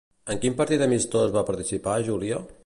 [0.35, 2.43] En quin partit amistós va participar Júlia?